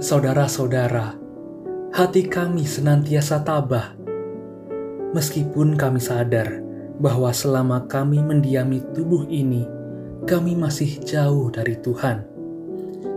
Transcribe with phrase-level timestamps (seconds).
[0.00, 1.12] Saudara-saudara,
[1.92, 3.92] hati kami senantiasa tabah.
[5.12, 6.56] Meskipun kami sadar
[6.96, 9.68] bahwa selama kami mendiami tubuh ini,
[10.24, 12.24] kami masih jauh dari Tuhan.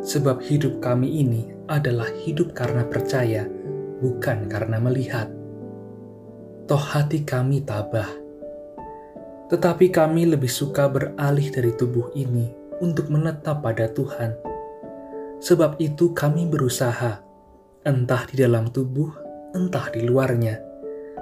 [0.00, 3.44] Sebab hidup kami ini adalah hidup karena percaya,
[4.00, 5.28] bukan karena melihat.
[6.64, 8.08] Toh hati kami tabah.
[9.52, 12.48] Tetapi kami lebih suka beralih dari tubuh ini
[12.80, 14.49] untuk menetap pada Tuhan
[15.40, 17.24] Sebab itu kami berusaha,
[17.88, 19.08] entah di dalam tubuh,
[19.56, 20.60] entah di luarnya,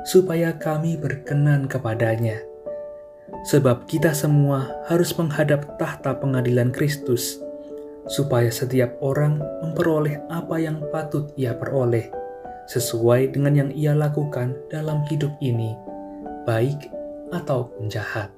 [0.02, 2.42] supaya kami berkenan kepadanya.
[3.46, 7.38] Sebab kita semua harus menghadap tahta pengadilan Kristus,
[8.10, 12.10] supaya setiap orang memperoleh apa yang patut ia peroleh,
[12.66, 15.78] sesuai dengan yang ia lakukan dalam hidup ini,
[16.42, 16.90] baik
[17.30, 18.32] ataupun jahat.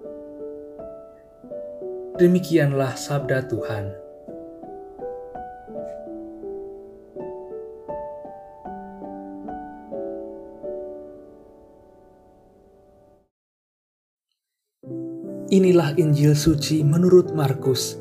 [2.20, 3.99] Demikianlah sabda Tuhan.
[15.50, 17.98] Inilah Injil suci menurut Markus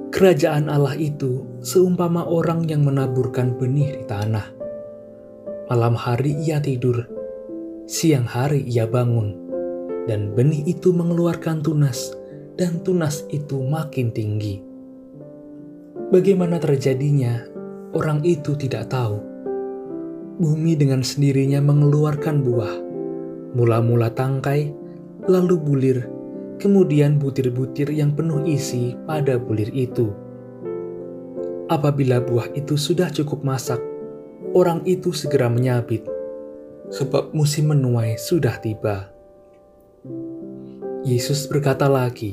[0.08, 4.56] Kerajaan Allah itu seumpama orang yang menaburkan benih di tanah.
[5.68, 7.04] Malam hari ia tidur,
[7.84, 9.43] siang hari ia bangun
[10.04, 12.12] dan benih itu mengeluarkan tunas,
[12.60, 14.60] dan tunas itu makin tinggi.
[16.12, 17.42] Bagaimana terjadinya,
[17.96, 19.18] orang itu tidak tahu.
[20.38, 22.74] Bumi dengan sendirinya mengeluarkan buah,
[23.56, 24.74] mula-mula tangkai,
[25.24, 25.98] lalu bulir,
[26.60, 30.12] kemudian butir-butir yang penuh isi pada bulir itu.
[31.70, 33.80] Apabila buah itu sudah cukup masak,
[34.52, 36.04] orang itu segera menyabit,
[36.92, 39.13] sebab musim menuai sudah tiba.
[41.04, 42.32] Yesus berkata lagi,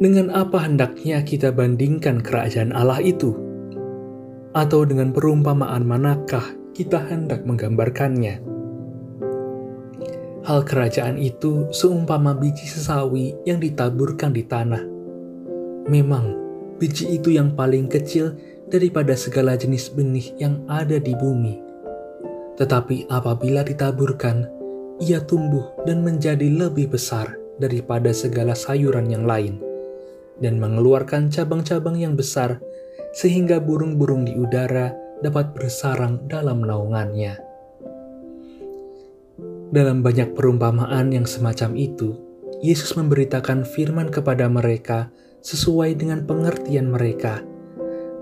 [0.00, 3.36] "Dengan apa hendaknya kita bandingkan kerajaan Allah itu?
[4.56, 8.40] Atau dengan perumpamaan manakah kita hendak menggambarkannya?"
[10.48, 14.80] Hal kerajaan itu seumpama biji sesawi yang ditaburkan di tanah.
[15.92, 16.32] Memang,
[16.80, 18.40] biji itu yang paling kecil
[18.72, 21.60] daripada segala jenis benih yang ada di bumi.
[22.56, 24.61] Tetapi apabila ditaburkan,
[25.02, 29.58] ia tumbuh dan menjadi lebih besar daripada segala sayuran yang lain,
[30.38, 32.62] dan mengeluarkan cabang-cabang yang besar,
[33.10, 37.34] sehingga burung-burung di udara dapat bersarang dalam naungannya.
[39.74, 42.14] Dalam banyak perumpamaan yang semacam itu,
[42.62, 45.10] Yesus memberitakan firman kepada mereka
[45.42, 47.42] sesuai dengan pengertian mereka,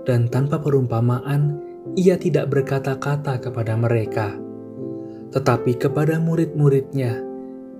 [0.09, 1.61] dan tanpa perumpamaan,
[1.93, 4.33] ia tidak berkata-kata kepada mereka.
[5.31, 7.23] Tetapi kepada murid-muridnya,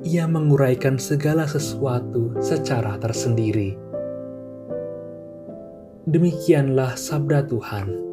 [0.01, 3.77] ia menguraikan segala sesuatu secara tersendiri.
[6.09, 8.10] Demikianlah sabda Tuhan.